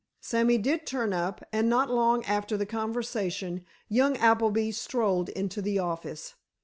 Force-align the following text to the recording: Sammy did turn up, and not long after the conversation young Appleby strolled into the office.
Sammy 0.19 0.57
did 0.57 0.87
turn 0.87 1.13
up, 1.13 1.43
and 1.53 1.69
not 1.69 1.91
long 1.91 2.25
after 2.25 2.57
the 2.57 2.65
conversation 2.65 3.63
young 3.87 4.17
Appleby 4.17 4.71
strolled 4.71 5.29
into 5.29 5.61
the 5.61 5.77
office. 5.77 6.33